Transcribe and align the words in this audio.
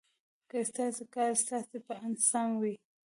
که 0.49 0.57
ستاسې 0.69 1.03
کار 1.15 1.31
ستاسې 1.43 1.77
په 1.87 1.93
اند 2.03 2.17
سم 2.29 2.49
وي. 2.61 2.75